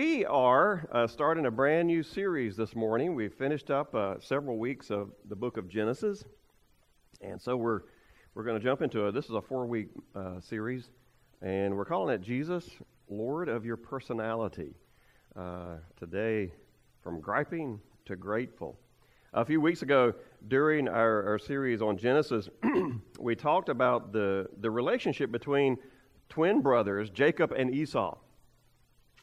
[0.00, 3.14] we are uh, starting a brand new series this morning.
[3.14, 6.24] We finished up uh, several weeks of the book of Genesis,
[7.20, 7.82] and so we're
[8.34, 9.12] we're going to jump into it.
[9.12, 10.88] This is a four-week uh, series,
[11.42, 12.66] and we're calling it Jesus,
[13.10, 14.74] Lord of Your Personality.
[15.36, 16.50] Uh, today,
[17.02, 18.78] from griping to grateful.
[19.34, 20.14] A few weeks ago,
[20.48, 22.48] during our, our series on Genesis,
[23.18, 25.76] we talked about the the relationship between
[26.30, 28.16] twin brothers, Jacob and Esau.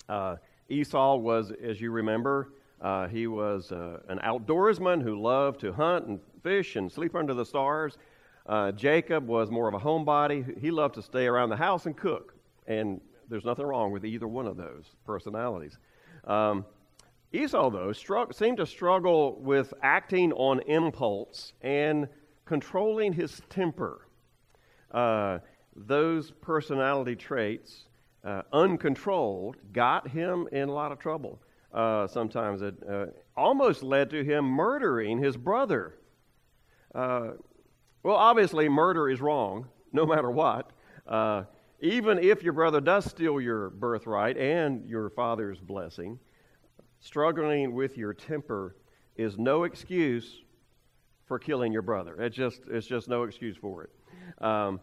[0.07, 0.35] Uh,
[0.69, 6.07] Esau was, as you remember, uh, he was uh, an outdoorsman who loved to hunt
[6.07, 7.97] and fish and sleep under the stars.
[8.45, 10.59] Uh, Jacob was more of a homebody.
[10.59, 12.35] He loved to stay around the house and cook.
[12.67, 15.77] And there's nothing wrong with either one of those personalities.
[16.25, 16.65] Um,
[17.33, 22.07] Esau, though, seemed to struggle with acting on impulse and
[22.45, 24.07] controlling his temper.
[24.91, 25.39] Uh,
[25.75, 27.86] those personality traits
[28.27, 31.41] uh, uncontrolled, got him in a lot of trouble.
[31.73, 33.05] Uh, sometimes it uh,
[33.35, 35.95] almost led to him murdering his brother.
[36.93, 37.31] Uh,
[38.03, 40.71] well, obviously, murder is wrong, no matter what.
[41.07, 41.43] Uh,
[41.79, 46.19] even if your brother does steal your birthright and your father's blessing,
[46.99, 48.75] struggling with your temper
[49.15, 50.41] is no excuse
[51.25, 52.21] for killing your brother.
[52.21, 54.43] It's just, it's just no excuse for it.
[54.43, 54.79] Um,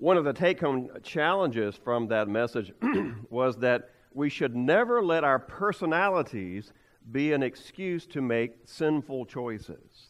[0.00, 2.72] one of the take home challenges from that message
[3.30, 6.72] was that we should never let our personalities
[7.12, 10.08] be an excuse to make sinful choices.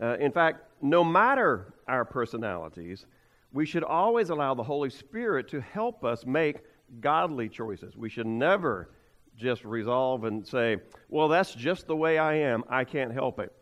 [0.00, 3.06] Uh, in fact, no matter our personalities,
[3.52, 6.58] we should always allow the Holy Spirit to help us make
[7.00, 7.96] godly choices.
[7.96, 8.92] We should never
[9.36, 10.76] just resolve and say,
[11.08, 12.62] well, that's just the way I am.
[12.68, 13.52] I can't help it.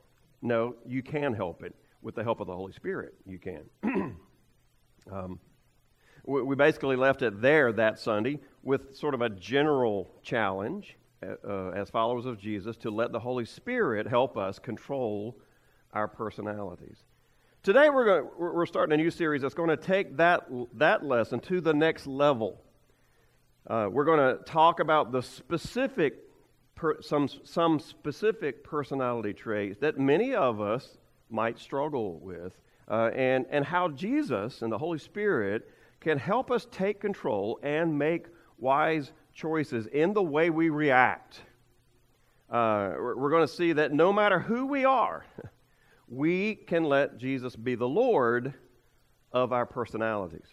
[0.42, 1.74] No, you can help it.
[2.02, 4.16] With the help of the Holy Spirit, you can.
[5.10, 5.40] Um,
[6.24, 11.70] we basically left it there that Sunday with sort of a general challenge uh, uh,
[11.70, 15.38] as followers of Jesus to let the Holy Spirit help us control
[15.94, 16.98] our personalities.
[17.62, 21.40] Today we're, going, we're starting a new series that's going to take that, that lesson
[21.40, 22.60] to the next level.
[23.66, 26.14] Uh, we're going to talk about the specific,
[26.74, 30.98] per, some, some specific personality traits that many of us
[31.30, 32.52] might struggle with
[32.90, 35.68] uh, and, and how Jesus and the Holy Spirit
[36.00, 38.26] can help us take control and make
[38.58, 41.42] wise choices in the way we react.
[42.50, 45.26] Uh, we're going to see that no matter who we are,
[46.08, 48.54] we can let Jesus be the Lord
[49.32, 50.46] of our personalities.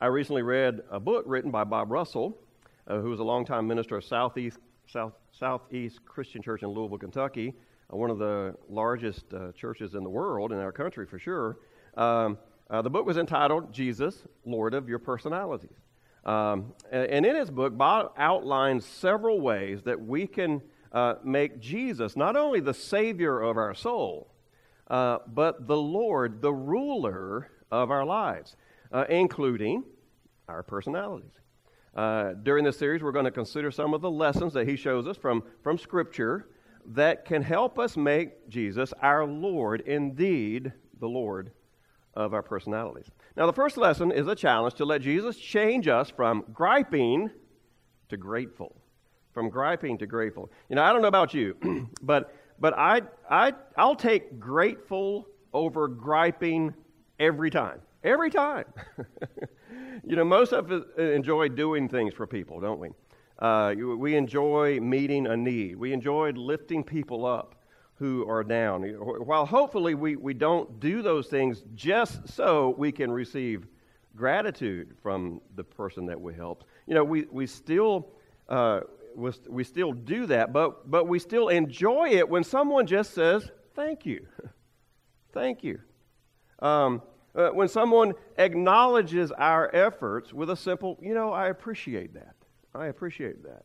[0.00, 2.38] I recently read a book written by Bob Russell,
[2.86, 7.54] uh, who was a longtime minister of Southeast, South, Southeast Christian Church in Louisville, Kentucky
[7.88, 11.58] one of the largest uh, churches in the world, in our country for sure.
[11.96, 12.38] Um,
[12.70, 15.76] uh, the book was entitled Jesus, Lord of Your Personalities.
[16.24, 20.62] Um, and, and, in his book, Bob outlines several ways that we can
[20.92, 24.32] uh, make Jesus not only the Savior of our soul,
[24.88, 28.56] uh, but the Lord, the ruler of our lives,
[28.92, 29.82] uh, including
[30.48, 31.32] our personalities.
[32.42, 35.16] during this series, we're going to consider some of the lessons that he shows us
[35.16, 36.46] from, from Scripture
[36.86, 41.52] that can help us make Jesus our Lord, indeed the Lord
[42.14, 43.10] of our personalities.
[43.36, 47.30] Now, the first lesson is a challenge to let Jesus change us from griping
[48.08, 48.76] to grateful.
[49.32, 50.50] From griping to grateful.
[50.68, 51.56] You know, I don't know about you,
[52.02, 56.74] but, but I, I, I'll take grateful over griping
[57.18, 57.80] every time.
[58.04, 58.66] Every time.
[60.04, 62.88] you know, most of us enjoy doing things for people, don't we?
[63.42, 65.74] Uh, we enjoy meeting a need.
[65.74, 67.56] We enjoy lifting people up
[67.96, 68.84] who are down.
[68.84, 73.66] While hopefully we, we don't do those things just so we can receive
[74.14, 76.62] gratitude from the person that we help.
[76.86, 78.08] You know, we, we still.
[78.48, 78.80] Uh,
[79.14, 84.06] we still do that, but, but we still enjoy it when someone just says, Thank
[84.06, 84.26] you.
[85.34, 85.80] Thank you.
[86.58, 87.02] Um,
[87.34, 92.36] uh, when someone acknowledges our efforts with a simple, you know, I appreciate that.
[92.74, 93.64] I appreciate that.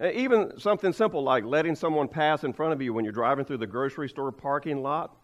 [0.00, 3.44] Uh, even something simple like letting someone pass in front of you when you're driving
[3.44, 5.16] through the grocery store parking lot.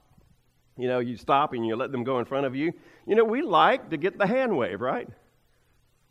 [0.76, 2.72] You know, you stop and you let them go in front of you.
[3.06, 5.08] You know, we like to get the hand wave, right?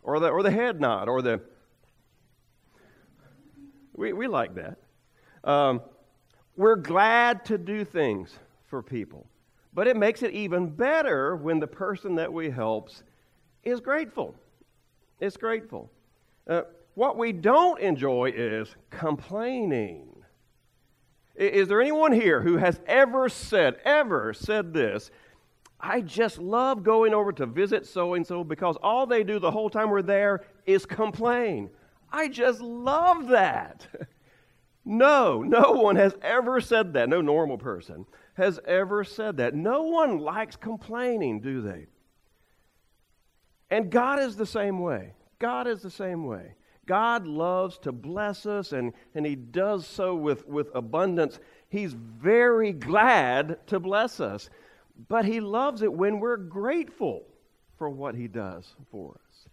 [0.02, 1.40] Or the, or the head nod, or the.
[3.94, 4.78] We, we like that.
[5.44, 5.80] Um,
[6.56, 8.36] we're glad to do things
[8.66, 9.26] for people.
[9.72, 13.04] But it makes it even better when the person that we helps
[13.62, 14.34] is grateful.
[15.20, 15.90] It's grateful.
[16.46, 16.62] Uh,
[16.94, 20.08] what we don't enjoy is complaining.
[21.34, 25.10] Is there anyone here who has ever said, ever said this?
[25.78, 29.50] I just love going over to visit so and so because all they do the
[29.50, 31.68] whole time we're there is complain.
[32.10, 33.86] I just love that.
[34.88, 37.08] No, no one has ever said that.
[37.08, 39.52] No normal person has ever said that.
[39.52, 41.86] No one likes complaining, do they?
[43.68, 45.14] And God is the same way.
[45.38, 46.54] God is the same way.
[46.86, 51.40] God loves to bless us, and, and He does so with, with abundance.
[51.68, 54.48] He's very glad to bless us,
[55.08, 57.24] but He loves it when we're grateful
[57.76, 59.48] for what He does for us.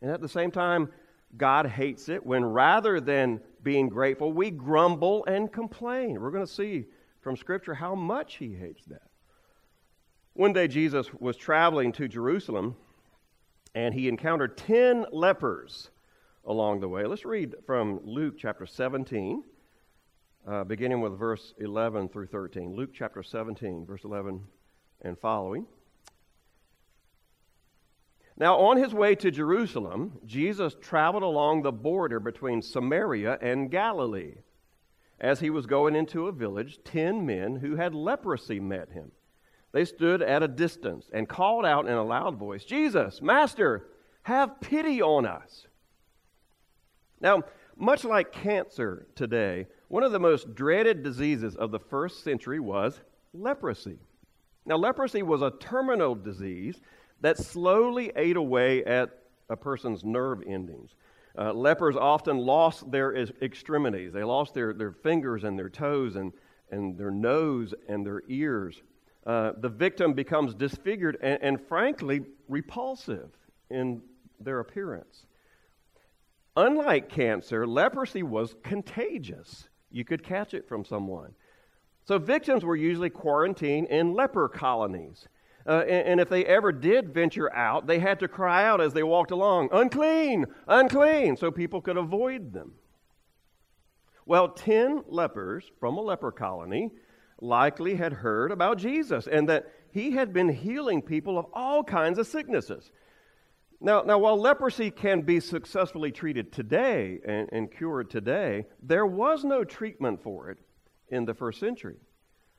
[0.00, 0.90] And at the same time,
[1.36, 6.20] God hates it when rather than being grateful, we grumble and complain.
[6.20, 6.86] We're going to see
[7.20, 9.02] from Scripture how much He hates that.
[10.34, 12.76] One day, Jesus was traveling to Jerusalem
[13.74, 15.90] and he encountered 10 lepers
[16.44, 17.04] along the way.
[17.04, 19.42] Let's read from Luke chapter 17,
[20.46, 22.74] uh, beginning with verse 11 through 13.
[22.74, 24.42] Luke chapter 17, verse 11
[25.02, 25.66] and following.
[28.36, 34.36] Now, on his way to Jerusalem, Jesus traveled along the border between Samaria and Galilee.
[35.20, 39.12] As he was going into a village, ten men who had leprosy met him.
[39.72, 43.86] They stood at a distance and called out in a loud voice, Jesus, Master,
[44.22, 45.66] have pity on us.
[47.20, 47.42] Now,
[47.76, 53.00] much like cancer today, one of the most dreaded diseases of the first century was
[53.32, 53.98] leprosy.
[54.66, 56.80] Now, leprosy was a terminal disease
[57.20, 59.10] that slowly ate away at
[59.48, 60.94] a person's nerve endings.
[61.38, 64.12] Uh, lepers often lost their extremities.
[64.12, 66.32] They lost their, their fingers and their toes and,
[66.70, 68.82] and their nose and their ears.
[69.26, 73.30] Uh, the victim becomes disfigured and, and, frankly, repulsive
[73.68, 74.00] in
[74.40, 75.26] their appearance.
[76.56, 79.68] Unlike cancer, leprosy was contagious.
[79.90, 81.34] You could catch it from someone.
[82.06, 85.28] So victims were usually quarantined in leper colonies.
[85.66, 88.94] Uh, and, and, if they ever did venture out, they had to cry out as
[88.94, 92.72] they walked along, unclean, unclean, so people could avoid them.
[94.24, 96.90] Well, 10 lepers from a leper colony
[97.40, 102.18] likely had heard about Jesus and that he had been healing people of all kinds
[102.18, 102.92] of sicknesses.
[103.80, 109.44] Now, now while leprosy can be successfully treated today and, and cured today, there was
[109.44, 110.58] no treatment for it
[111.08, 111.96] in the first century.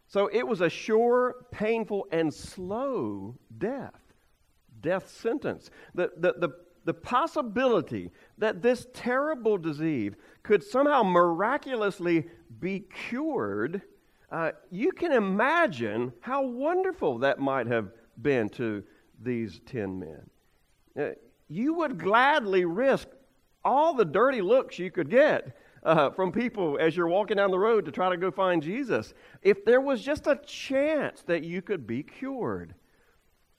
[0.08, 4.02] So it was a sure, painful, and slow death,
[4.82, 5.70] death sentence.
[5.96, 6.50] The, the, the,
[6.84, 10.14] the possibility that this terrible disease
[10.44, 12.26] could somehow miraculously
[12.60, 13.84] be cured,
[14.32, 17.92] uh, you can imagine how wonderful that might have
[18.22, 18.84] been to
[19.22, 20.30] these 10 men.
[20.98, 21.10] Uh,
[21.50, 23.08] you would gladly risk
[23.64, 27.60] all the dirty looks you could get uh, from people as you're walking down the
[27.60, 31.62] road to try to go find Jesus if there was just a chance that you
[31.62, 32.74] could be cured.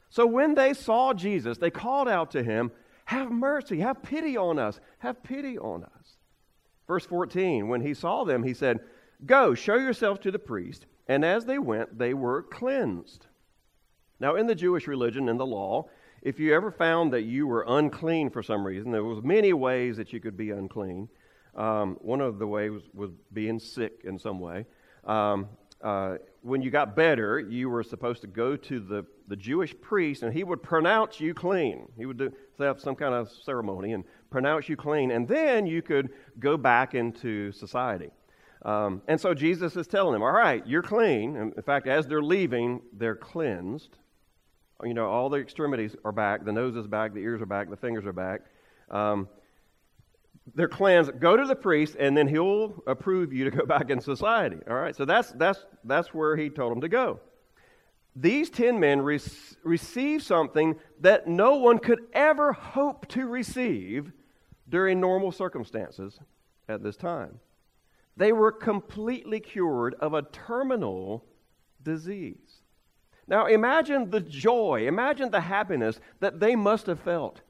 [0.09, 2.71] So when they saw Jesus, they called out to him,
[3.07, 6.17] Have mercy, have pity on us, have pity on us.
[6.87, 8.81] Verse 14, when he saw them, he said,
[9.25, 10.87] Go, show yourself to the priest.
[11.09, 13.27] And as they went, they were cleansed.
[14.21, 15.89] Now, in the Jewish religion and the law,
[16.23, 19.97] if you ever found that you were unclean for some reason, there was many ways
[19.97, 21.09] that you could be unclean.
[21.57, 24.65] Um, one of the ways was, being sick in some way.
[25.05, 25.49] Um,
[25.83, 30.23] uh, when you got better, you were supposed to go to the, the Jewish priest,
[30.23, 31.89] and he would pronounce you clean.
[31.97, 35.83] He would do, have some kind of ceremony and pronounce you clean, and then you
[35.83, 38.11] could go back into society.
[38.65, 41.37] Um, and so Jesus is telling them, all right, you're clean.
[41.37, 43.97] And in fact, as they're leaving, they're cleansed.
[44.85, 47.71] You know, all the extremities are back, the nose is back, the ears are back,
[47.71, 48.43] the fingers are back.
[48.91, 49.29] Um,
[50.55, 54.01] they're cleansed, go to the priest, and then he'll approve you to go back in
[54.01, 54.59] society.
[54.69, 57.21] All right, so that's, that's, that's where he told them to go.
[58.15, 59.21] These 10 men re-
[59.63, 64.13] received something that no one could ever hope to receive
[64.69, 66.19] during normal circumstances
[66.69, 67.39] at this time.
[68.17, 71.25] They were completely cured of a terminal
[71.83, 72.63] disease.
[73.27, 77.41] Now imagine the joy, imagine the happiness that they must have felt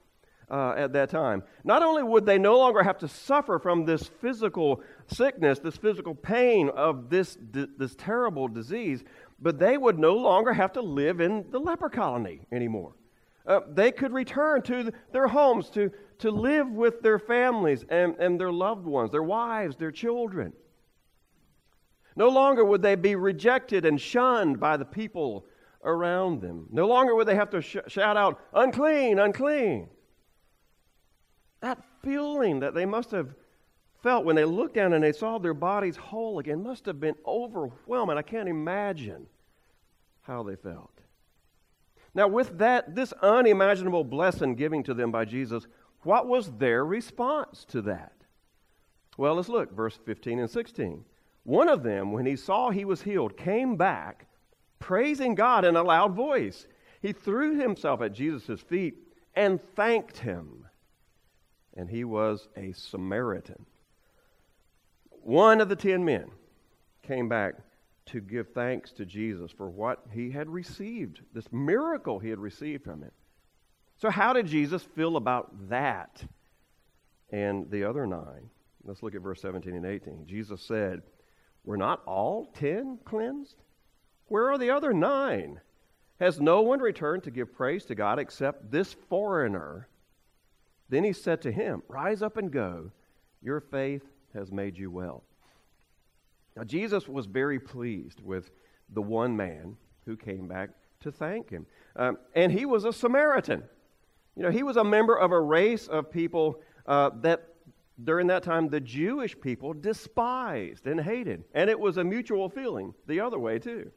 [0.50, 1.42] uh, at that time.
[1.64, 6.14] Not only would they no longer have to suffer from this physical sickness, this physical
[6.14, 9.02] pain of this, this terrible disease,
[9.40, 12.92] but they would no longer have to live in the leper colony anymore.
[13.44, 15.90] Uh, they could return to their homes to,
[16.22, 20.52] to live with their families and, and their loved ones, their wives, their children.
[22.14, 25.46] No longer would they be rejected and shunned by the people
[25.84, 26.68] around them.
[26.70, 29.88] No longer would they have to sh- shout out, unclean, unclean.
[31.60, 33.34] That feeling that they must have
[34.02, 37.16] felt when they looked down and they saw their bodies whole again must have been
[37.26, 38.18] overwhelming.
[38.18, 39.26] I can't imagine
[40.22, 40.92] how they felt.
[42.14, 45.66] Now, with that, this unimaginable blessing given to them by Jesus,
[46.02, 48.12] what was their response to that?
[49.16, 51.04] Well, let's look, verse 15 and 16.
[51.44, 54.26] One of them, when he saw he was healed, came back,
[54.78, 56.66] praising God in a loud voice.
[57.00, 58.94] He threw himself at Jesus' feet
[59.34, 60.66] and thanked him.
[61.76, 63.66] And he was a Samaritan.
[65.10, 66.30] One of the ten men
[67.02, 67.54] came back
[68.06, 72.84] to give thanks to Jesus for what he had received, this miracle he had received
[72.84, 73.12] from him.
[74.02, 76.24] So, how did Jesus feel about that
[77.30, 78.50] and the other nine?
[78.82, 80.26] Let's look at verse 17 and 18.
[80.26, 81.02] Jesus said,
[81.64, 83.62] Were not all ten cleansed?
[84.26, 85.60] Where are the other nine?
[86.18, 89.86] Has no one returned to give praise to God except this foreigner?
[90.88, 92.90] Then he said to him, Rise up and go.
[93.40, 94.02] Your faith
[94.34, 95.22] has made you well.
[96.56, 98.50] Now, Jesus was very pleased with
[98.92, 100.70] the one man who came back
[101.02, 101.66] to thank him.
[101.94, 103.62] Um, and he was a Samaritan.
[104.36, 107.48] You know, he was a member of a race of people uh, that
[108.02, 111.44] during that time the Jewish people despised and hated.
[111.54, 113.90] And it was a mutual feeling the other way, too.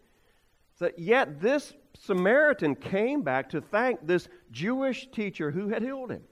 [0.77, 6.23] So yet this Samaritan came back to thank this Jewish teacher who had healed him.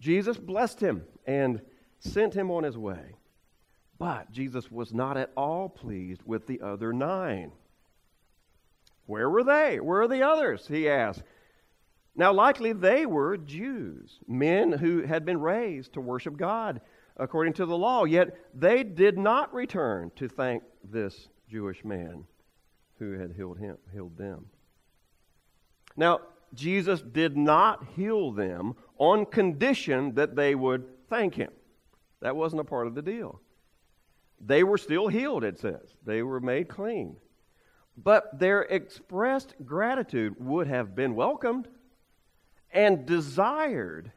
[0.00, 1.62] Jesus blessed him and
[2.00, 3.16] sent him on his way.
[3.98, 7.50] But Jesus was not at all pleased with the other nine.
[9.06, 9.80] Where were they?
[9.80, 10.68] Where are the others?
[10.68, 11.22] He asked.
[12.18, 16.80] Now, likely they were Jews, men who had been raised to worship God
[17.16, 22.24] according to the law, yet they did not return to thank this Jewish man
[22.98, 24.46] who had healed, him, healed them.
[25.96, 26.22] Now,
[26.54, 31.52] Jesus did not heal them on condition that they would thank him.
[32.20, 33.40] That wasn't a part of the deal.
[34.40, 35.94] They were still healed, it says.
[36.04, 37.16] They were made clean.
[37.96, 41.68] But their expressed gratitude would have been welcomed
[42.72, 44.10] and desired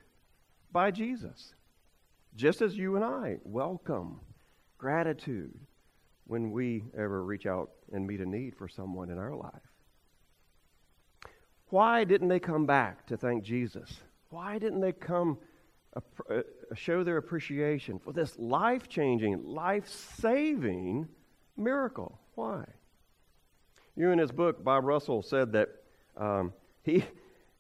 [0.72, 1.53] by Jesus.
[2.36, 4.20] Just as you and I welcome
[4.77, 5.58] gratitude
[6.25, 9.51] when we ever reach out and meet a need for someone in our life.
[11.67, 13.89] Why didn't they come back to thank Jesus?
[14.29, 15.38] Why didn't they come
[15.93, 16.41] uh,
[16.74, 21.08] show their appreciation for this life changing, life saving
[21.58, 22.17] miracle.
[22.36, 22.63] Why?
[23.98, 25.70] You, in his book, Bob Russell said that
[26.15, 26.53] um,
[26.84, 27.03] he,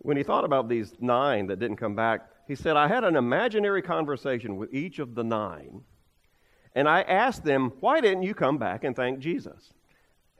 [0.03, 3.15] when he thought about these nine that didn't come back, he said, I had an
[3.15, 5.81] imaginary conversation with each of the nine,
[6.73, 9.73] and I asked them, Why didn't you come back and thank Jesus?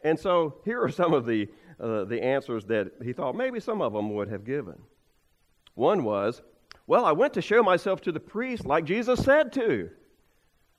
[0.03, 1.47] And so here are some of the,
[1.79, 4.81] uh, the answers that he thought maybe some of them would have given.
[5.75, 6.41] One was,
[6.87, 9.89] well, I went to show myself to the priest like Jesus said to.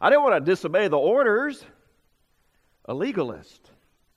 [0.00, 1.64] I didn't want to disobey the orders.
[2.86, 3.70] A legalist,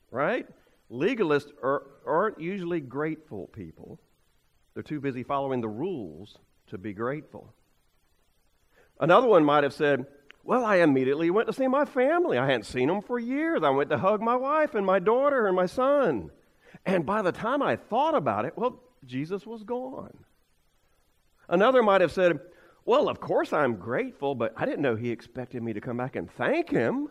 [0.09, 0.47] right?
[0.89, 3.99] Legalists are, aren't usually grateful people.
[4.75, 7.53] They're too busy following the rules to be grateful.
[8.99, 10.05] Another one might have said,
[10.43, 12.37] Well, I immediately went to see my family.
[12.37, 13.63] I hadn't seen them for years.
[13.63, 16.29] I went to hug my wife and my daughter and my son.
[16.85, 20.17] And by the time I thought about it, well, Jesus was gone.
[21.47, 22.39] Another might have said,
[22.83, 26.17] Well, of course I'm grateful, but I didn't know he expected me to come back
[26.17, 27.07] and thank him.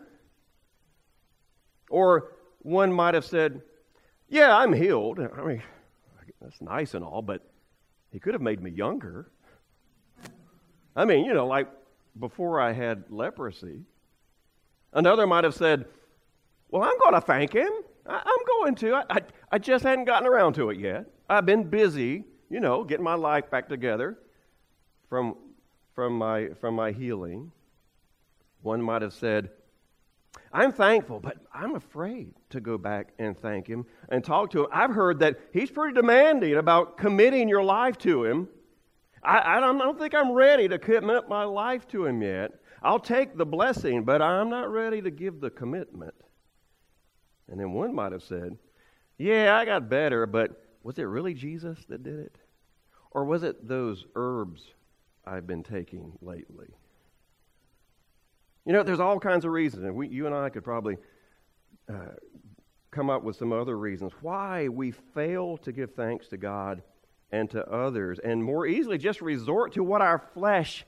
[1.89, 3.63] Or one might have said,
[4.29, 5.19] Yeah, I'm healed.
[5.19, 5.63] I mean,
[6.39, 7.41] that's nice and all, but
[8.15, 9.29] he could have made me younger.
[10.95, 11.67] I mean, you know, like
[12.17, 13.81] before I had leprosy.
[14.93, 15.83] Another might have said,
[16.69, 17.69] Well, I'm going to thank him.
[18.07, 18.93] I, am going to.
[18.93, 19.19] I, I,
[19.51, 21.07] I just hadn't gotten around to it yet.
[21.29, 24.17] I've been busy, you know, getting my life back together
[25.09, 25.35] from,
[25.93, 27.51] from, my, from my healing.
[28.61, 29.49] One might have said,
[30.55, 34.67] I'm thankful, but I'm afraid to go back and thank him and talk to him.
[34.71, 38.47] I've heard that he's pretty demanding about committing your life to him.
[39.21, 42.53] I, I, don't, I don't think I'm ready to commit my life to him yet.
[42.81, 46.15] I'll take the blessing, but I'm not ready to give the commitment.
[47.49, 48.57] And then one might have said,
[49.17, 50.51] Yeah, I got better, but
[50.83, 52.37] was it really Jesus that did it?
[53.11, 54.63] Or was it those herbs
[55.25, 56.67] I've been taking lately.
[58.65, 60.97] You know, there's all kinds of reasons, and we, you and I could probably
[61.87, 62.15] uh,
[62.89, 66.81] come up with some other reasons why we fail to give thanks to God
[67.31, 70.85] and to others, and more easily just resort to what our flesh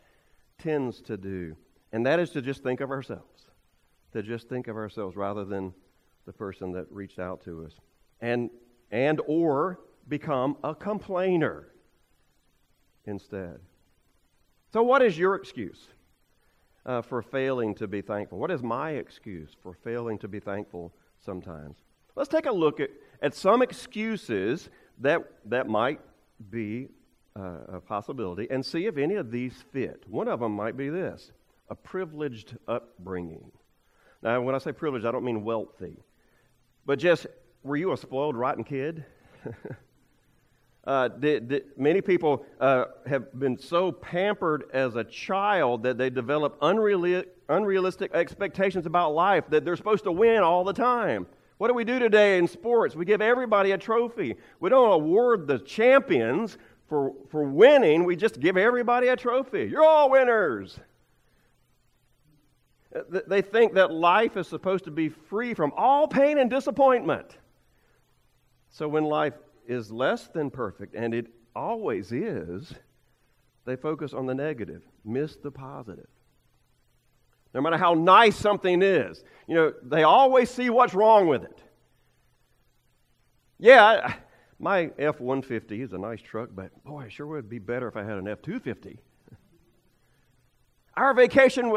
[0.57, 1.55] tends to do,
[1.91, 3.45] and that is to just think of ourselves,
[4.13, 5.73] to just think of ourselves rather than
[6.25, 7.73] the person that reached out to us,
[8.21, 8.49] and
[8.89, 11.67] and or become a complainer
[13.05, 13.59] instead.
[14.73, 15.87] So, what is your excuse
[16.87, 18.39] uh, for failing to be thankful?
[18.39, 21.77] What is my excuse for failing to be thankful sometimes?
[22.15, 22.89] Let's take a look at,
[23.21, 25.99] at some excuses that, that might
[26.49, 26.87] be
[27.37, 30.03] uh, a possibility and see if any of these fit.
[30.07, 31.31] One of them might be this
[31.69, 33.51] a privileged upbringing.
[34.23, 35.97] Now, when I say privileged, I don't mean wealthy,
[36.85, 37.27] but just
[37.61, 39.03] were you a spoiled, rotten kid?
[40.87, 41.09] uh,
[41.75, 48.13] many people uh, have been so pampered as a child that they develop unreali- unrealistic
[48.13, 51.27] expectations about life that they're supposed to win all the time.
[51.57, 52.95] What do we do today in sports?
[52.95, 54.35] We give everybody a trophy.
[54.61, 59.65] We don't award the champions for, for winning, we just give everybody a trophy.
[59.65, 60.79] You're all winners.
[62.95, 67.37] Uh, they think that life is supposed to be free from all pain and disappointment.
[68.69, 69.33] So when life
[69.67, 72.73] is less than perfect, and it always is,
[73.65, 76.07] they focus on the negative, miss the positive.
[77.53, 81.59] No matter how nice something is, you know, they always see what's wrong with it.
[83.59, 84.13] Yeah,
[84.59, 87.95] my F 150 is a nice truck, but boy, it sure would be better if
[87.95, 88.99] I had an F 250.
[90.95, 91.67] Our vacation,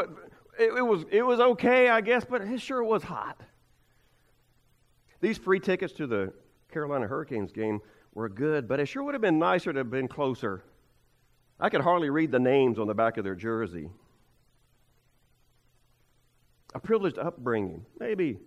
[0.58, 3.40] it, it, was, it was okay, I guess, but it sure was hot.
[5.20, 6.32] These free tickets to the
[6.70, 7.80] Carolina Hurricanes game
[8.14, 10.64] were good, but it sure would have been nicer to have been closer.
[11.58, 13.90] I could hardly read the names on the back of their jersey.
[16.74, 18.38] A privileged upbringing, maybe,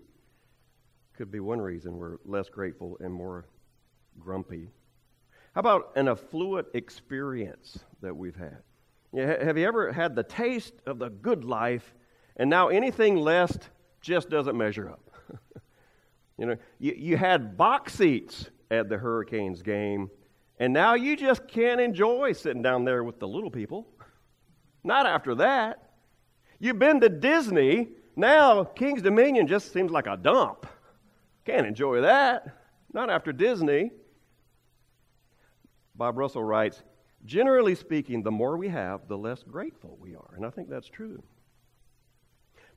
[1.13, 3.45] could be one reason we're less grateful and more
[4.19, 4.69] grumpy.
[5.53, 8.57] How about an affluent experience that we've had?
[9.15, 11.93] have you ever had the taste of the good life
[12.37, 13.55] and now anything less
[14.01, 15.12] just doesn't measure up?
[16.37, 20.09] You know, you, you had box seats at the Hurricanes game,
[20.59, 23.87] and now you just can't enjoy sitting down there with the little people.
[24.83, 25.91] Not after that.
[26.59, 30.65] You've been to Disney, now King's Dominion just seems like a dump.
[31.45, 32.57] Can't enjoy that.
[32.93, 33.91] Not after Disney.
[35.95, 36.83] Bob Russell writes,
[37.25, 40.33] generally speaking, the more we have, the less grateful we are.
[40.35, 41.21] And I think that's true.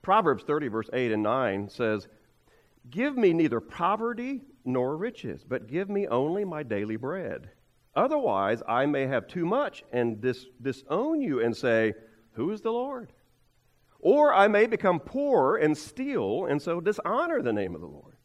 [0.01, 2.07] Proverbs 30, verse 8 and 9 says,
[2.89, 7.49] Give me neither poverty nor riches, but give me only my daily bread.
[7.95, 11.93] Otherwise, I may have too much and dis- disown you and say,
[12.33, 13.11] Who is the Lord?
[13.99, 18.15] Or I may become poor and steal and so dishonor the name of the Lord.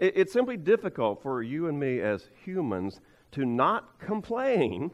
[0.00, 3.00] It, it's simply difficult for you and me as humans
[3.32, 4.90] to not complain,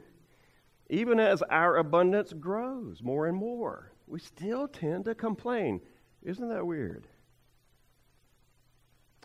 [0.91, 3.93] even as our abundance grows more and more.
[4.07, 5.81] We still tend to complain.
[6.23, 7.07] Isn't that weird?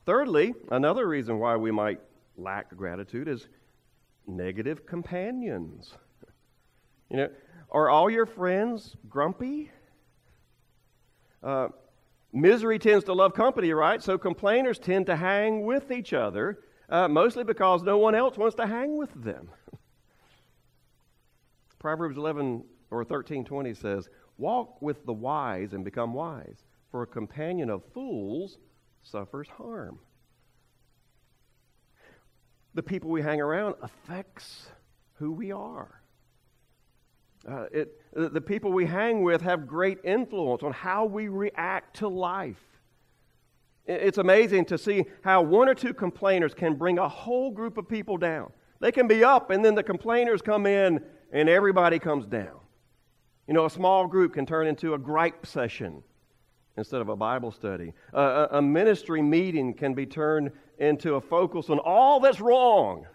[0.06, 2.00] Thirdly, another reason why we might
[2.38, 3.48] lack gratitude is
[4.28, 5.94] negative companions.
[7.10, 7.30] You know,
[7.72, 9.70] are all your friends grumpy?
[11.44, 11.70] Uh,
[12.34, 14.02] misery tends to love company, right?
[14.02, 16.60] So complainers tend to hang with each other,
[16.90, 19.50] uh, mostly because no one else wants to hang with them.
[21.80, 27.70] Proverbs 11 or 13:20 says, "Walk with the wise and become wise, for a companion
[27.70, 28.58] of fools
[29.04, 30.00] suffers harm.
[32.74, 34.68] The people we hang around affects
[35.16, 36.02] who we are.
[37.48, 42.08] Uh, it, the people we hang with have great influence on how we react to
[42.08, 42.62] life.
[43.88, 47.90] It's amazing to see how one or two complainers can bring a whole group of
[47.90, 48.52] people down.
[48.80, 52.60] They can be up, and then the complainers come in, and everybody comes down.
[53.48, 56.04] You know, a small group can turn into a gripe session
[56.78, 57.94] instead of a Bible study.
[58.14, 63.06] A, a ministry meeting can be turned into a focus on all that's wrong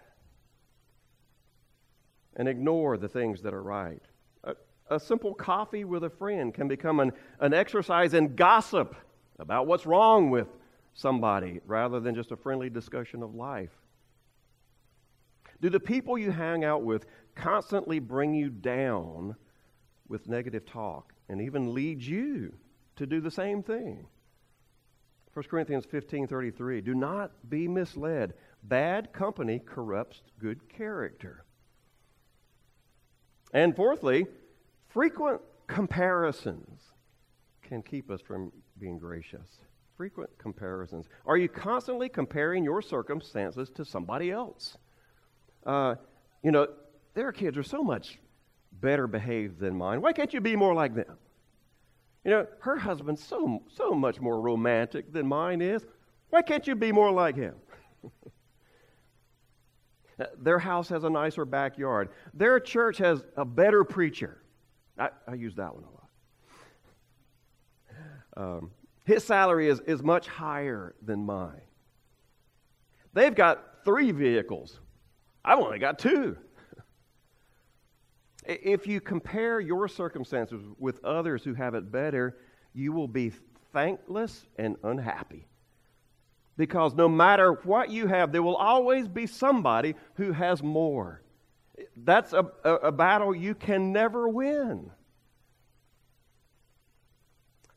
[2.35, 4.01] and ignore the things that are right.
[4.43, 4.55] A,
[4.91, 8.95] a simple coffee with a friend can become an, an exercise in gossip
[9.39, 10.47] about what's wrong with
[10.93, 13.71] somebody rather than just a friendly discussion of life.
[15.61, 19.35] Do the people you hang out with constantly bring you down
[20.07, 22.53] with negative talk and even lead you
[22.97, 24.07] to do the same thing.
[25.33, 28.33] 1 Corinthians 15:33 Do not be misled.
[28.63, 31.45] Bad company corrupts good character.
[33.53, 34.25] And fourthly,
[34.89, 36.81] frequent comparisons
[37.61, 39.59] can keep us from being gracious.
[39.95, 41.07] Frequent comparisons.
[41.25, 44.77] Are you constantly comparing your circumstances to somebody else?
[45.65, 45.95] Uh,
[46.43, 46.67] you know,
[47.13, 48.19] their kids are so much
[48.71, 50.01] better behaved than mine.
[50.01, 51.17] Why can't you be more like them?
[52.27, 55.85] You know, her husband's so, so much more romantic than mine is.
[56.29, 57.55] Why can't you be more like him?
[60.37, 62.09] Their house has a nicer backyard.
[62.33, 64.41] Their church has a better preacher.
[64.99, 68.57] I, I use that one a lot.
[68.57, 68.71] Um,
[69.05, 71.61] his salary is, is much higher than mine.
[73.13, 74.81] They've got three vehicles.
[75.45, 76.35] I've only got two.
[78.47, 82.37] If you compare your circumstances with others who have it better,
[82.73, 83.33] you will be
[83.73, 85.47] thankless and unhappy.
[86.55, 91.21] Because no matter what you have, there will always be somebody who has more.
[91.97, 94.89] That's a, a, a battle you can never win.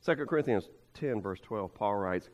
[0.07, 2.31] 2 Corinthians 10, verse 12, Paul writes,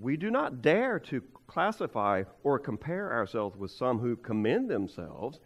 [0.00, 5.40] We do not dare to classify or compare ourselves with some who commend themselves.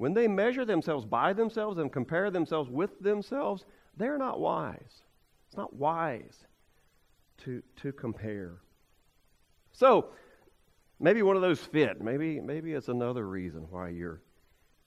[0.00, 3.66] When they measure themselves by themselves and compare themselves with themselves,
[3.98, 5.02] they're not wise.
[5.46, 6.46] It's not wise
[7.44, 8.62] to, to compare.
[9.72, 10.06] So,
[11.00, 12.00] maybe one of those fit.
[12.00, 14.22] Maybe, maybe it's another reason why you're,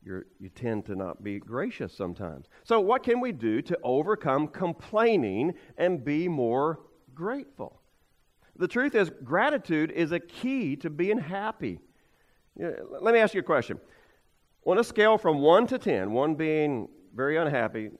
[0.04, 2.48] you're, you tend to not be gracious sometimes.
[2.64, 6.80] So, what can we do to overcome complaining and be more
[7.14, 7.80] grateful?
[8.56, 11.78] The truth is, gratitude is a key to being happy.
[12.58, 13.80] Let me ask you a question.
[14.66, 17.92] On a scale from 1 to 10, 1 being very unhappy,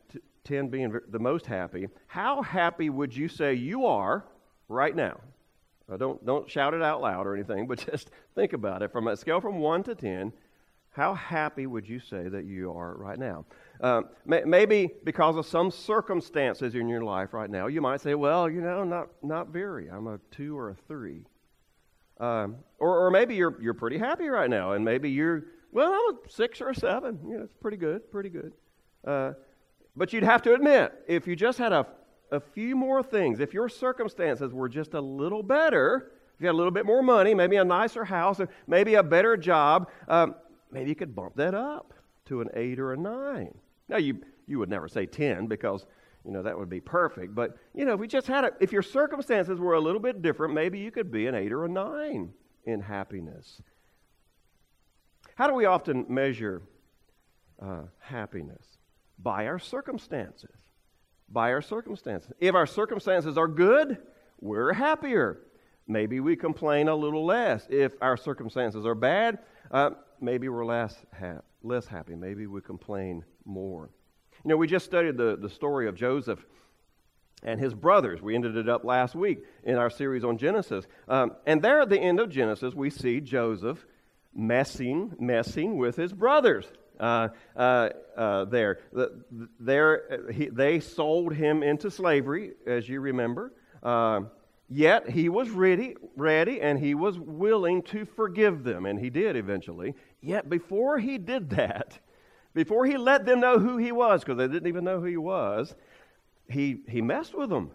[0.46, 4.26] 10 being the most happy, how happy would you say you are
[4.70, 5.20] right now?
[5.98, 8.92] Don't, don't shout it out loud or anything, but just think about it.
[8.92, 10.32] From a scale from 1 to 10,
[10.92, 13.46] how happy would you say that you are right now?
[13.82, 18.16] Uh, may, maybe because of some circumstances in your life right now, you might say,
[18.16, 19.90] well, you know, not, not very.
[19.90, 21.26] I'm a 2 or a 3.
[22.20, 26.16] Um, or, or maybe you're, you're pretty happy right now, and maybe you're well, I'm
[26.16, 27.20] a six or a seven.
[27.28, 28.54] You know, it's pretty good, pretty good.
[29.06, 29.34] Uh,
[29.96, 31.86] but you'd have to admit, if you just had a,
[32.32, 36.54] a few more things, if your circumstances were just a little better, if you had
[36.54, 40.36] a little bit more money, maybe a nicer house, maybe a better job, um,
[40.72, 41.94] maybe you could bump that up
[42.26, 43.54] to an eight or a nine.
[43.90, 45.86] Now, you, you would never say 10 because,
[46.24, 47.36] you know, that would be perfect.
[47.36, 50.22] But, you know, if we just had a, if your circumstances were a little bit
[50.22, 52.32] different, maybe you could be an eight or a nine
[52.66, 53.62] in happiness.
[55.36, 56.62] How do we often measure
[57.62, 58.66] uh, happiness?
[59.18, 60.56] By our circumstances.
[61.30, 62.32] By our circumstances.
[62.40, 63.98] If our circumstances are good,
[64.40, 65.40] we're happier.
[65.88, 67.66] Maybe we complain a little less.
[67.70, 69.40] If our circumstances are bad,
[69.72, 69.92] uh,
[70.22, 72.16] maybe we're less, ha- less happy.
[72.16, 73.90] Maybe we complain more.
[74.44, 76.46] You know, we just studied the, the story of Joseph
[77.42, 78.22] and his brothers.
[78.22, 80.86] We ended it up last week in our series on Genesis.
[81.08, 83.86] Um, and there at the end of Genesis, we see Joseph
[84.36, 86.66] messing, messing with his brothers.
[87.00, 89.24] Uh, uh, uh, there, the,
[89.60, 93.52] there he, they sold him into slavery, as you remember.
[93.82, 94.22] Uh,
[94.70, 99.36] yet he was ready, ready, and he was willing to forgive them, and he did
[99.36, 99.94] eventually.
[100.22, 102.00] Yet before he did that,
[102.54, 105.18] before he let them know who he was, because they didn't even know who he
[105.18, 105.76] was,
[106.48, 107.72] he, he messed with them.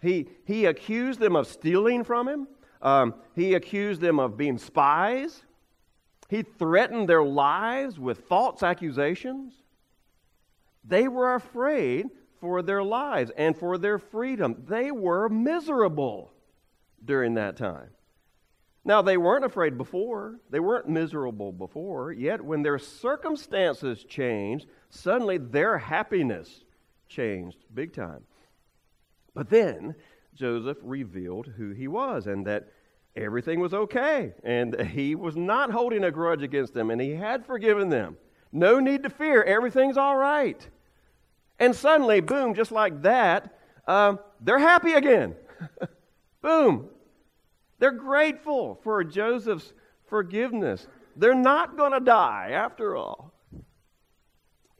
[0.00, 2.48] He, he accused them of stealing from him.
[2.80, 5.42] Um, he accused them of being spies.
[6.28, 9.54] He threatened their lives with false accusations.
[10.84, 12.06] They were afraid
[12.40, 14.64] for their lives and for their freedom.
[14.68, 16.32] They were miserable
[17.04, 17.90] during that time.
[18.84, 25.38] Now, they weren't afraid before, they weren't miserable before, yet when their circumstances changed, suddenly
[25.38, 26.62] their happiness
[27.08, 28.22] changed big time.
[29.34, 29.96] But then
[30.34, 32.68] Joseph revealed who he was and that
[33.16, 34.34] everything was okay.
[34.44, 38.16] And he was not holding a grudge against them, and he had forgiven them.
[38.52, 39.42] No need to fear.
[39.42, 40.66] Everything's all right.
[41.58, 45.34] And suddenly, boom, just like that, um, they're happy again.
[46.42, 46.88] boom.
[47.78, 49.72] They're grateful for Joseph's
[50.08, 50.86] forgiveness.
[51.16, 53.32] They're not going to die after all.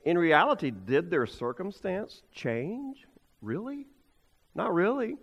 [0.05, 3.05] In reality, did their circumstance change?
[3.41, 3.87] Really?
[4.55, 5.17] Not really.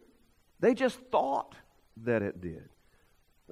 [0.60, 1.56] They just thought
[2.04, 2.70] that it did.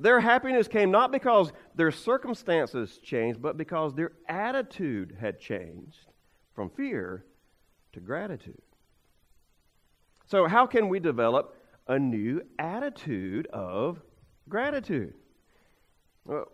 [0.02, 6.08] Their happiness came not because their circumstances changed, but because their attitude had changed
[6.56, 7.24] from fear
[7.94, 8.62] to gratitude.
[10.26, 11.56] So, how can we develop
[11.88, 14.02] a new attitude of
[14.50, 15.14] gratitude?
[16.26, 16.46] Well,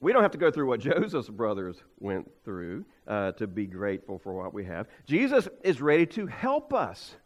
[0.00, 4.18] we don't have to go through what Joseph's brothers went through uh, to be grateful
[4.18, 4.86] for what we have.
[5.06, 7.16] Jesus is ready to help us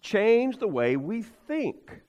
[0.00, 2.00] change the way we think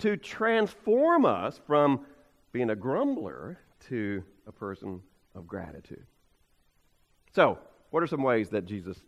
[0.00, 2.06] to transform us from
[2.52, 3.58] being a grumbler
[3.88, 5.00] to a person
[5.34, 6.04] of gratitude.
[7.32, 7.58] So,
[7.90, 8.98] what are some ways that Jesus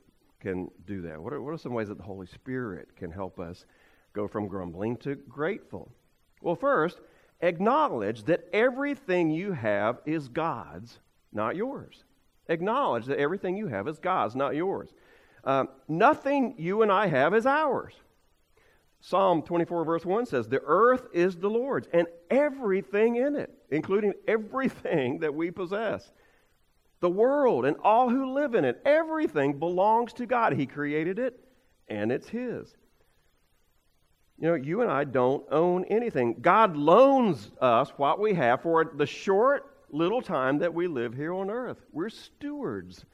[0.40, 1.20] can do that?
[1.20, 3.64] What are, what are some ways that the Holy Spirit can help us
[4.12, 5.90] go from grumbling to grateful?
[6.40, 7.00] Well, first,
[7.40, 10.98] acknowledge that everything you have is God's,
[11.32, 12.04] not yours.
[12.48, 14.90] Acknowledge that everything you have is God's, not yours.
[15.44, 17.94] Um, nothing you and I have is ours.
[19.04, 24.14] Psalm 24, verse 1 says, The earth is the Lord's and everything in it, including
[24.28, 26.10] everything that we possess.
[27.00, 28.80] the world and all who live in it.
[28.86, 30.54] Everything belongs to God.
[30.54, 31.38] He created it,
[31.88, 32.74] and it's His.
[34.38, 36.36] You know, you and I don't own anything.
[36.40, 41.34] God loans us what we have for the short little time that we live here
[41.34, 41.78] on earth.
[41.92, 43.04] We're stewards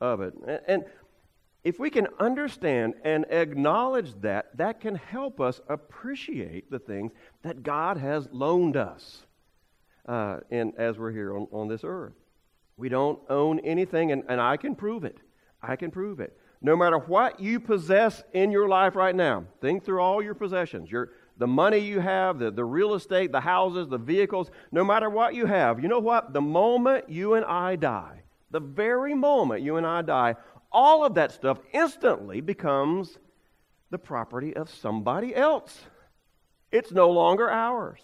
[0.00, 0.34] of it.
[0.66, 0.84] And
[1.64, 7.62] if we can understand and acknowledge that, that can help us appreciate the things that
[7.62, 9.24] God has loaned us
[10.06, 12.12] uh, in, as we're here on, on this earth.
[12.76, 15.16] We don't own anything, and, and I can prove it.
[15.62, 16.38] I can prove it.
[16.60, 20.90] No matter what you possess in your life right now, think through all your possessions,
[20.90, 25.08] your, the money you have, the, the real estate, the houses, the vehicles, no matter
[25.08, 26.32] what you have, you know what?
[26.34, 30.36] The moment you and I die, the very moment you and I die,
[30.74, 33.16] all of that stuff instantly becomes
[33.90, 35.80] the property of somebody else.
[36.72, 38.00] It's no longer ours.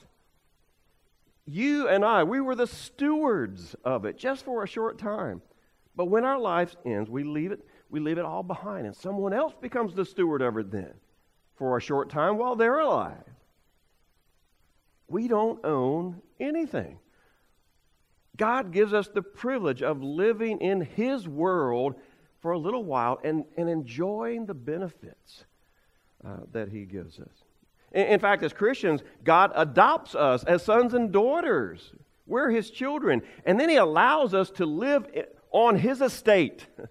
[1.44, 5.42] You and I, we were the stewards of it just for a short time.
[5.96, 9.32] But when our life ends, we leave it, we leave it all behind, and someone
[9.32, 10.94] else becomes the steward of it then
[11.56, 13.24] for a short time while they're alive.
[15.08, 17.00] We don't own anything.
[18.36, 21.96] God gives us the privilege of living in His world
[22.40, 25.44] for a little while and, and enjoying the benefits
[26.24, 27.44] uh, that He gives us.
[27.92, 31.92] In, in fact, as Christians, God adopts us as sons and daughters.
[32.26, 33.22] We're His children.
[33.44, 35.06] And then He allows us to live
[35.50, 36.66] on His estate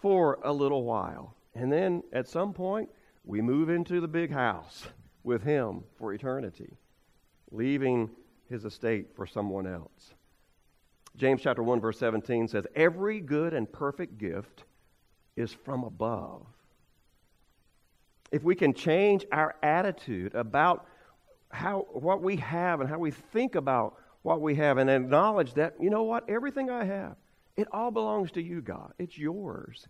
[0.00, 1.36] for a little while.
[1.54, 2.88] And then at some point,
[3.24, 4.86] we move into the big house
[5.22, 6.76] with Him for eternity,
[7.50, 8.10] leaving
[8.48, 10.14] His estate for someone else.
[11.16, 14.64] James chapter 1 verse 17 says, "Every good and perfect gift
[15.36, 16.46] is from above."
[18.30, 20.86] If we can change our attitude about
[21.50, 25.74] how what we have and how we think about what we have and acknowledge that,
[25.80, 27.16] you know what, everything I have,
[27.56, 28.92] it all belongs to you, God.
[28.98, 29.86] It's yours.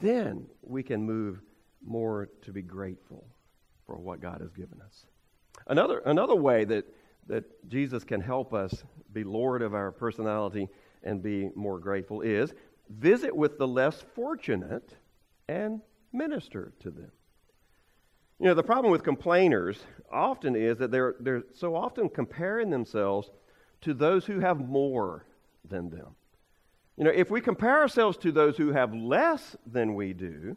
[0.00, 1.40] Then we can move
[1.84, 3.24] more to be grateful
[3.86, 5.06] for what God has given us.
[5.66, 6.84] Another, another way that
[7.28, 10.68] that Jesus can help us be Lord of our personality
[11.02, 12.52] and be more grateful is
[12.90, 14.94] visit with the less fortunate
[15.48, 15.80] and
[16.12, 17.10] minister to them.
[18.38, 19.80] You know, the problem with complainers
[20.12, 23.30] often is that they're, they're so often comparing themselves
[23.82, 25.26] to those who have more
[25.68, 26.14] than them.
[26.96, 30.56] You know, if we compare ourselves to those who have less than we do,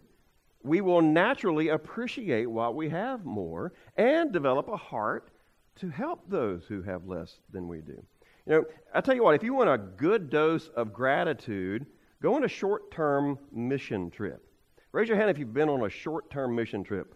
[0.63, 5.29] we will naturally appreciate what we have more and develop a heart
[5.77, 8.01] to help those who have less than we do.
[8.45, 11.85] You know, I tell you what, if you want a good dose of gratitude,
[12.21, 14.43] go on a short term mission trip.
[14.91, 17.13] Raise your hand if you've been on a short term mission trip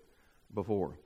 [0.54, 1.00] before.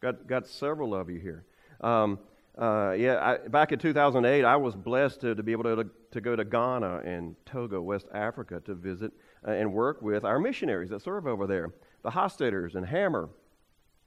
[0.00, 1.44] Got, got several of you here.
[1.80, 2.18] Um,
[2.58, 6.20] uh, yeah, I, back in 2008, I was blessed to, to be able to, to
[6.20, 9.12] go to Ghana and Togo, West Africa, to visit
[9.46, 13.30] uh, and work with our missionaries that serve over there, the Hosteters and Hammer.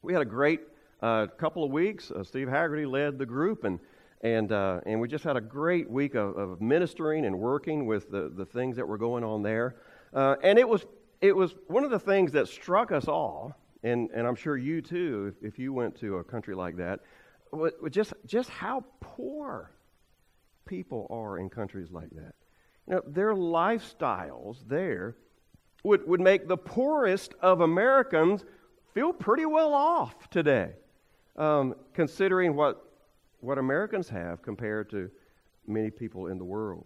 [0.03, 0.61] We had a great
[1.03, 2.11] a couple of weeks.
[2.11, 3.79] Uh, Steve Haggerty led the group, and
[4.21, 8.09] and uh, and we just had a great week of, of, ministering and working with
[8.09, 9.75] the, the things that were going on there.
[10.13, 10.85] Uh, and it was
[11.19, 14.81] it was one of the things that struck us all, and and I'm sure you
[14.81, 17.01] too, if, if you went to a country like that,
[17.91, 19.71] just just how poor
[20.65, 22.33] people are in countries like that.
[22.87, 25.17] You know, their lifestyles there
[25.83, 28.45] would, would make the poorest of Americans
[28.93, 30.71] feel pretty well off today
[31.35, 32.85] um, considering what,
[33.39, 35.09] what Americans have compared to
[35.67, 36.85] many people in the world.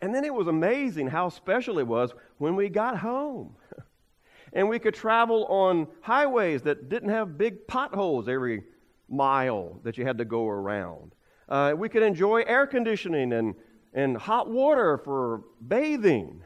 [0.00, 3.56] And then it was amazing how special it was when we got home.
[4.52, 8.64] and we could travel on highways that didn't have big potholes every
[9.08, 11.14] mile that you had to go around.
[11.48, 13.54] Uh, we could enjoy air conditioning and,
[13.92, 16.42] and hot water for bathing.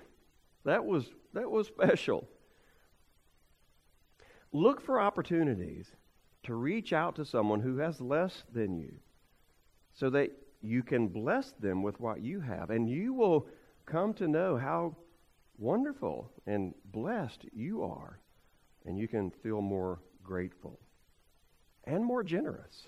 [0.64, 2.28] That was, that was special.
[4.52, 5.92] Look for opportunities
[6.48, 8.92] to reach out to someone who has less than you
[9.94, 10.30] so that
[10.62, 12.70] you can bless them with what you have.
[12.70, 13.46] And you will
[13.86, 14.96] come to know how
[15.58, 18.18] wonderful and blessed you are.
[18.86, 20.80] And you can feel more grateful
[21.84, 22.86] and more generous.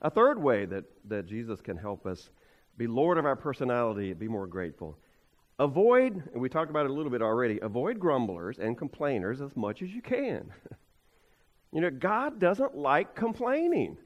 [0.00, 2.30] A third way that, that Jesus can help us
[2.76, 4.98] be Lord of our personality, be more grateful.
[5.58, 9.54] Avoid, and we talked about it a little bit already, avoid grumblers and complainers as
[9.54, 10.50] much as you can.
[11.72, 13.96] You know, God doesn't like complaining.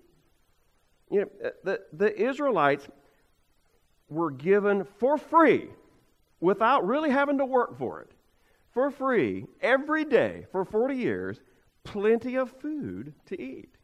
[1.11, 2.89] You know, uh, the, the Israelites
[4.09, 5.69] were given for free,
[6.41, 8.13] without really having to work for it,
[8.73, 11.41] for free, every day for 40 years,
[11.83, 13.75] plenty of food to eat.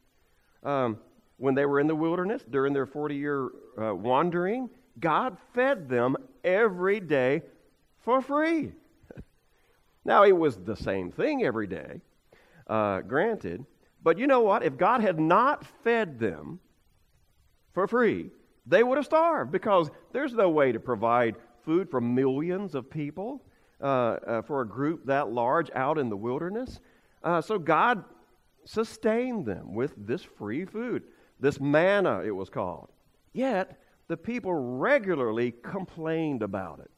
[0.62, 0.98] Um,
[1.38, 3.48] when they were in the wilderness during their 40 year
[3.80, 7.42] uh, wandering, God fed them every day
[8.04, 8.72] for free.
[10.04, 12.00] now, it was the same thing every day,
[12.68, 13.64] uh, granted.
[14.02, 14.64] But you know what?
[14.64, 16.60] If God had not fed them
[17.72, 18.30] for free,
[18.66, 23.44] they would have starved because there's no way to provide food for millions of people
[23.80, 26.80] uh, uh, for a group that large out in the wilderness.
[27.22, 28.04] Uh, so God
[28.64, 31.02] sustained them with this free food,
[31.40, 32.90] this manna, it was called.
[33.32, 36.90] Yet, the people regularly complained about it.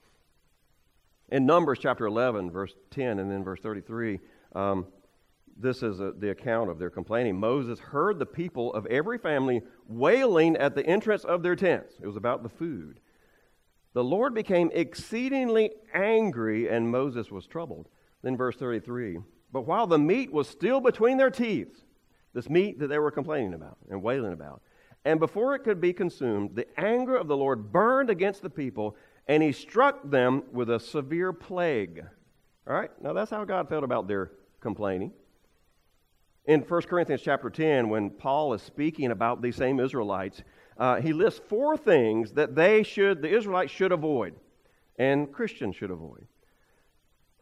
[1.29, 4.21] In Numbers chapter 11, verse 10, and then verse 33,
[4.55, 4.87] um,
[5.57, 7.39] this is a, the account of their complaining.
[7.39, 11.95] Moses heard the people of every family wailing at the entrance of their tents.
[12.03, 13.01] It was about the food.
[13.93, 17.89] The Lord became exceedingly angry, and Moses was troubled.
[18.23, 19.19] Then, verse 33
[19.53, 21.85] But while the meat was still between their teeth,
[22.33, 24.61] this meat that they were complaining about and wailing about,
[25.05, 28.97] and before it could be consumed, the anger of the Lord burned against the people,
[29.29, 32.05] and he struck them with a severe plague.
[32.67, 32.91] All right?
[33.01, 35.13] Now, that's how God felt about their complaining.
[36.47, 40.43] In 1 Corinthians chapter 10, when Paul is speaking about these same Israelites,
[40.77, 44.35] uh, he lists four things that they should, the Israelites should avoid,
[44.99, 46.27] and Christians should avoid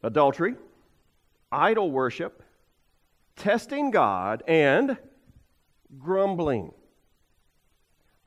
[0.05, 0.57] adultery,
[1.51, 2.43] idol worship,
[3.37, 4.97] testing God, and
[5.99, 6.73] grumbling.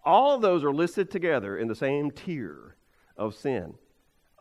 [0.03, 2.75] All of those are listed together in the same tier
[3.17, 3.75] of sin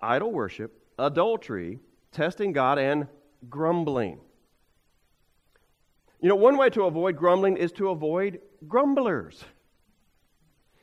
[0.02, 1.80] idol worship, adultery,
[2.12, 3.06] testing God, and
[3.48, 4.20] grumbling.
[6.24, 9.44] You know, one way to avoid grumbling is to avoid grumblers.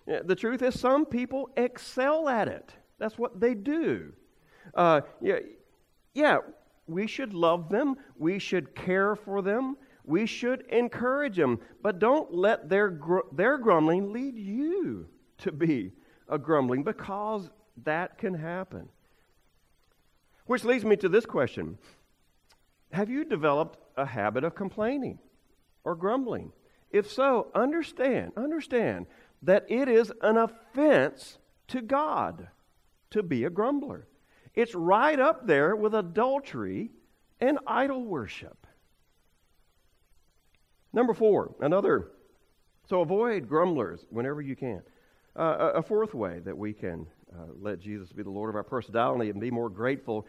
[0.06, 2.76] The truth is, some people excel at it.
[3.00, 4.14] That's what they do.
[4.76, 5.40] Uh, yeah,
[6.14, 6.38] yeah,
[6.86, 7.96] we should love them.
[8.20, 9.78] We should care for them.
[10.04, 11.60] We should encourage them.
[11.82, 15.08] But don't let their, gr- their grumbling lead you
[15.40, 15.92] to be
[16.30, 17.50] a grumbling because
[17.84, 18.90] that can happen.
[20.46, 21.80] Which leads me to this question
[22.92, 25.18] Have you developed a habit of complaining?
[25.84, 26.52] Or grumbling?
[26.89, 29.08] If so, understand, understand
[29.41, 31.38] that it is an offense
[31.70, 32.48] to God
[33.12, 34.08] to be a grumbler.
[34.54, 36.91] It's right up there with adultery
[37.39, 38.67] and idol worship.
[40.94, 42.10] Number four, another,
[42.89, 44.82] so avoid grumblers whenever you can.
[45.34, 48.63] Uh, a fourth way that we can uh, let Jesus be the Lord of our
[48.63, 50.28] personality and be more grateful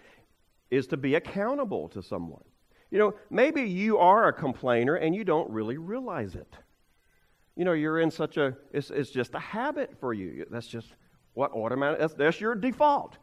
[0.71, 2.45] is to be accountable to someone.
[2.93, 6.55] You know, maybe you are a complainer and you don't really realize it.
[7.57, 10.45] You know, you're in such a, it's, it's just a habit for you.
[10.51, 10.89] That's just
[11.33, 13.17] what automatic, that's, that's your default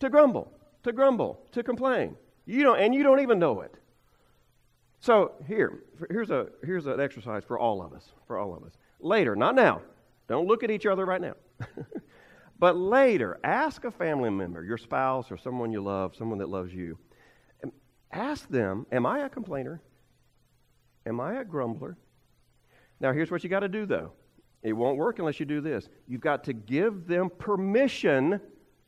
[0.00, 0.52] to grumble,
[0.82, 2.14] to grumble, to complain.
[2.44, 3.74] You don't, and you don't even know it.
[5.00, 8.72] So here, here's, a, here's an exercise for all of us, for all of us.
[9.00, 9.80] Later, not now.
[10.28, 11.34] Don't look at each other right now.
[12.58, 16.74] but later, ask a family member, your spouse or someone you love, someone that loves
[16.74, 16.98] you,
[18.16, 19.82] Ask them, Am I a complainer?
[21.04, 21.96] Am I a grumbler?
[22.98, 24.12] Now, here's what you got to do, though.
[24.62, 25.88] It won't work unless you do this.
[26.08, 28.40] You've got to give them permission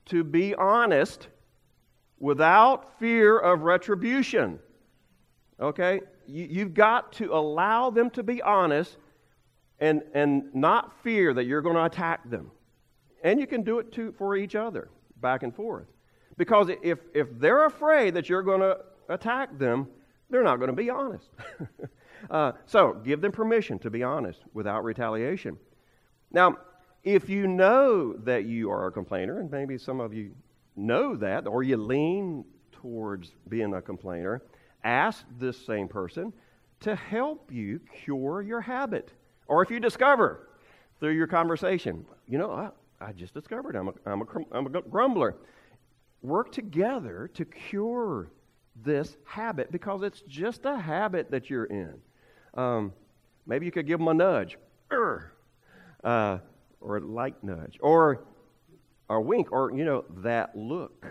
[0.07, 1.29] to be honest
[2.19, 4.59] without fear of retribution.
[5.61, 6.01] Okay?
[6.27, 8.97] You, have got to allow them to be honest
[9.79, 12.51] and, and not fear that you're going to attack them.
[13.23, 14.89] And you can do it to, for each other,
[15.21, 15.87] back and forth.
[16.37, 19.89] Because if, if they're afraid that you're going to attack them,
[20.31, 21.31] they're not going to be honest.
[22.31, 25.59] uh, so give them permission to be honest without retaliation.
[26.31, 26.59] Now,
[27.05, 30.35] if you know that you are a complainer, and maybe some of you
[30.77, 34.43] know that, or you lean towards being a complainer,
[34.85, 36.33] ask this same person
[36.81, 39.13] to help you cure your habit.
[39.47, 40.49] Or if you discover
[41.01, 44.83] through your conversation, you know, I, I just discovered I'm a, I'm, a, I'm a
[44.83, 45.37] grumbler.
[46.23, 48.31] Work together to cure
[48.85, 51.95] this habit because it's just a habit that you're in.
[52.55, 52.93] Um,
[53.47, 54.57] maybe you could give them a nudge,
[54.91, 56.39] uh,
[56.81, 58.25] or a light nudge, or
[59.11, 61.07] a wink, or, you know, that look.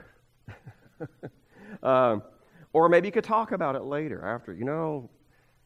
[1.84, 2.24] um,
[2.74, 4.54] or maybe you could talk about it later after.
[4.54, 5.10] You know,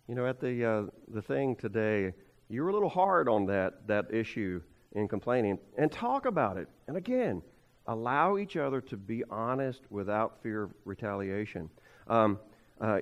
[0.07, 2.13] you know, at the, uh, the thing today,
[2.49, 4.61] you were a little hard on that, that issue
[4.93, 6.67] in complaining, and talk about it.
[6.87, 7.41] And again,
[7.87, 11.69] allow each other to be honest without fear of retaliation.
[12.11, 12.39] Um,
[12.81, 12.99] uh,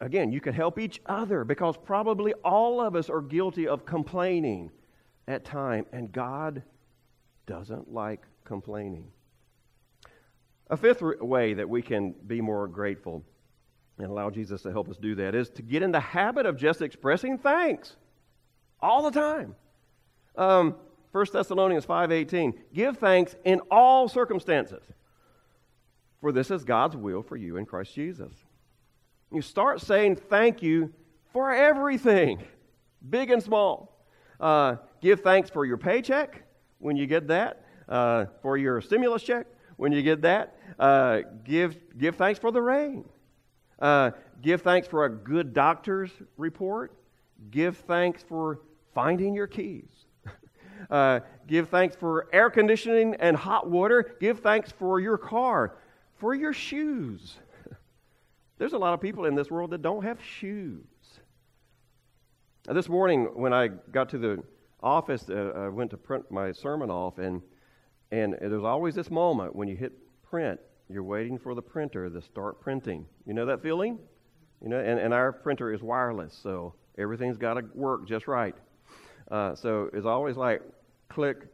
[0.00, 4.70] again, you can help each other because probably all of us are guilty of complaining
[5.26, 6.62] at time, and God
[7.46, 9.10] doesn't like complaining.
[10.68, 13.24] A fifth way that we can be more grateful
[13.98, 16.56] and allow Jesus to help us do that is to get in the habit of
[16.56, 17.96] just expressing thanks
[18.80, 19.54] all the time.
[20.36, 20.76] Um,
[21.12, 24.84] 1 Thessalonians 5:18, give thanks in all circumstances.
[26.20, 28.44] for this is God's will for you in Christ Jesus.
[29.32, 30.92] You start saying thank you
[31.32, 32.42] for everything,
[33.08, 34.04] big and small.
[34.40, 36.42] Uh, give thanks for your paycheck
[36.78, 40.56] when you get that, uh, for your stimulus check when you get that.
[40.78, 43.04] Uh, give, give thanks for the rain.
[43.78, 44.10] Uh,
[44.42, 46.92] give thanks for a good doctor's report.
[47.50, 48.60] Give thanks for
[48.94, 49.88] finding your keys.
[50.88, 54.16] Uh, give thanks for air conditioning and hot water.
[54.18, 55.76] Give thanks for your car,
[56.16, 57.36] for your shoes.
[58.60, 60.84] There's a lot of people in this world that don't have shoes.
[62.66, 64.42] Now, this morning, when I got to the
[64.82, 67.40] office, uh, I went to print my sermon off, and,
[68.12, 69.92] and there's always this moment when you hit
[70.22, 73.06] print, you're waiting for the printer to start printing.
[73.26, 73.98] You know that feeling?
[74.62, 78.54] You know, and, and our printer is wireless, so everything's got to work just right.
[79.30, 80.60] Uh, so it's always like
[81.08, 81.46] click,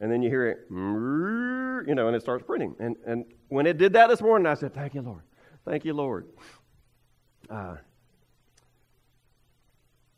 [0.00, 2.74] and then you hear it, you know, and it starts printing.
[2.80, 5.24] And, and when it did that this morning, I said, Thank you, Lord.
[5.64, 6.26] Thank you, Lord.
[7.48, 7.76] Uh,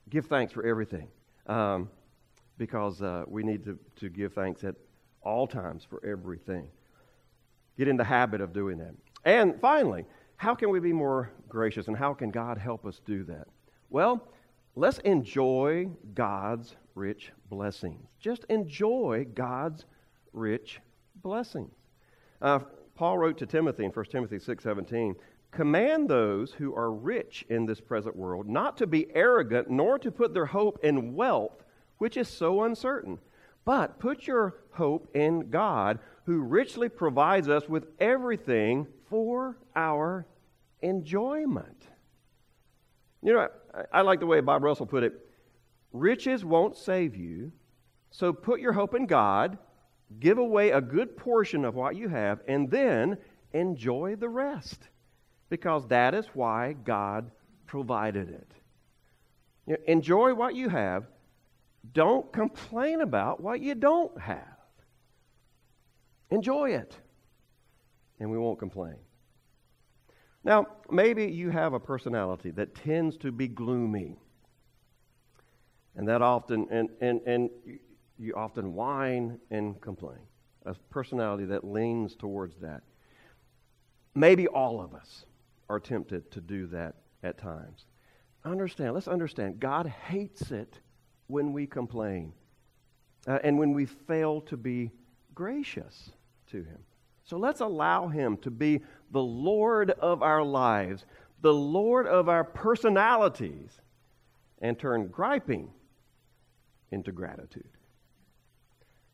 [0.09, 1.09] give thanks for everything
[1.47, 1.89] um,
[2.59, 4.77] because uh, we need to, to give thanks at
[5.23, 6.69] all times for everything.
[7.77, 8.95] Get in the habit of doing that.
[9.25, 10.05] And finally,
[10.37, 13.49] how can we be more gracious and how can God help us do that?
[13.91, 14.29] Well,
[14.75, 18.07] let's enjoy God's rich blessings.
[18.21, 19.87] Just enjoy God's
[20.33, 20.81] rich
[21.23, 21.73] blessings.
[22.41, 22.61] Uh,
[22.95, 25.15] Paul wrote to Timothy in 1 Timothy 6:17,
[25.53, 30.11] "Command those who are rich in this present world not to be arrogant nor to
[30.11, 31.63] put their hope in wealth,
[31.99, 33.19] which is so uncertain,
[33.65, 40.27] but put your hope in God, who richly provides us with everything for our
[40.81, 41.87] enjoyment."
[43.23, 45.29] You know, I, I like the way Bob Russell put it.
[45.93, 47.53] Riches won't save you,
[48.11, 49.59] so put your hope in God,
[50.19, 53.19] give away a good portion of what you have, and then
[53.53, 54.89] enjoy the rest.
[55.53, 57.31] Because that is why God
[57.67, 58.31] provided
[59.67, 59.81] it.
[59.87, 61.05] Enjoy what you have.
[61.93, 64.57] Don't complain about what you don't have.
[66.31, 66.97] Enjoy it,
[68.19, 68.95] and we won't complain.
[70.43, 74.17] Now, maybe you have a personality that tends to be gloomy.
[75.97, 77.51] And that often, and, and, and
[78.19, 80.21] you often whine and complain.
[80.65, 82.85] A personality that leans towards that.
[84.15, 85.27] Maybe all of us
[85.73, 87.87] are tempted to do that at times.
[88.45, 90.79] Understand, let's understand, God hates it
[91.29, 92.35] when we complain
[93.27, 94.91] uh, and when we fail to be
[95.35, 96.11] gracious
[96.49, 96.79] to Him.
[97.25, 101.07] So let's allow Him to be the Lord of our lives,
[101.41, 103.81] the Lord of our personalities,
[104.61, 105.71] and turn griping
[106.91, 107.69] into gratitude.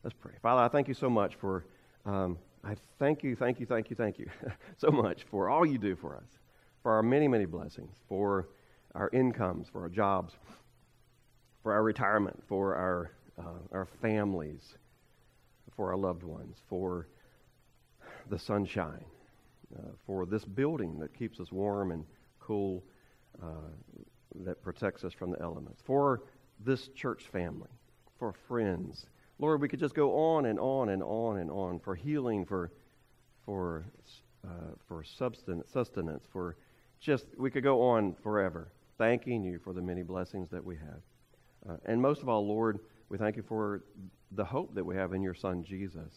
[0.03, 0.33] Let's pray.
[0.43, 1.67] Father, I thank you so much for,
[2.05, 4.29] um, I thank you, thank you, thank you, thank you
[4.77, 6.39] so much for all you do for us,
[6.89, 8.49] for our many, many blessings, for
[8.95, 10.33] our incomes, for our jobs,
[11.63, 14.73] for our retirement, for our, uh, our families,
[15.77, 17.07] for our loved ones, for
[18.31, 19.05] the sunshine,
[19.79, 22.07] uh, for this building that keeps us warm and
[22.41, 22.83] cool,
[23.43, 23.69] uh,
[24.47, 26.23] that protects us from the elements, for
[26.65, 27.69] this church family,
[28.19, 29.05] for friends.
[29.39, 32.73] Lord, we could just go on and on and on and on for healing, for,
[33.45, 33.85] for,
[34.43, 36.57] uh, for sustenance, for
[37.01, 41.01] just, we could go on forever, thanking you for the many blessings that we have.
[41.69, 43.85] Uh, and most of all, Lord, we thank you for
[44.33, 46.13] the hope that we have in your Son, Jesus.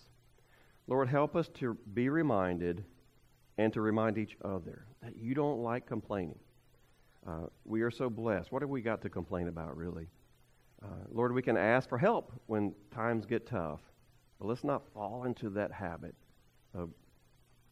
[0.87, 2.83] Lord, help us to be reminded
[3.57, 6.39] and to remind each other that you don't like complaining.
[7.27, 8.51] Uh, we are so blessed.
[8.51, 10.07] What have we got to complain about, really?
[10.83, 13.79] Uh, Lord, we can ask for help when times get tough,
[14.39, 16.15] but let's not fall into that habit
[16.73, 16.89] of,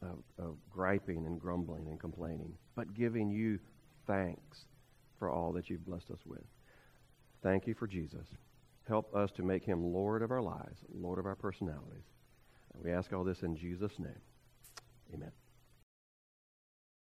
[0.02, 3.60] of, of griping and grumbling and complaining, but giving you
[4.08, 4.66] thanks
[5.18, 6.43] for all that you've blessed us with.
[7.43, 8.28] Thank you for Jesus.
[8.88, 12.04] Help us to make him Lord of our lives, Lord of our personalities.
[12.84, 14.22] We ask all this in Jesus' name.
[15.14, 15.32] Amen.